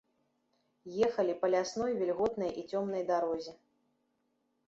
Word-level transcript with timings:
Ехалі 1.07 1.33
па 1.43 1.47
лясной 1.55 1.91
вільготнай 2.01 2.51
і 2.61 2.65
цёмнай 2.75 3.03
дарозе. 3.13 3.53